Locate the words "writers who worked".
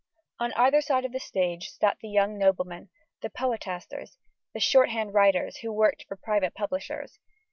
5.13-6.05